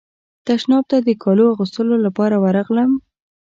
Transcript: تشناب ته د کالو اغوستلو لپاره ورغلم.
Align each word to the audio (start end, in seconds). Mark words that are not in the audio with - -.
تشناب 0.45 0.83
ته 0.91 0.97
د 1.07 1.09
کالو 1.23 1.43
اغوستلو 1.53 1.95
لپاره 2.05 2.35
ورغلم. 2.43 2.91